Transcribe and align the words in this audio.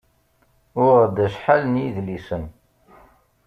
Uɣeɣ-d 0.79 1.17
acḥal 1.25 1.61
n 1.67 1.79
yidlisen. 1.81 2.45